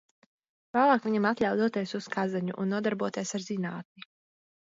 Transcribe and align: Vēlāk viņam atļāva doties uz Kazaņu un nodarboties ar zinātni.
Vēlāk 0.77 1.03
viņam 1.07 1.27
atļāva 1.31 1.59
doties 1.59 1.93
uz 1.99 2.07
Kazaņu 2.15 2.57
un 2.65 2.73
nodarboties 2.77 3.37
ar 3.41 3.47
zinātni. 3.51 4.09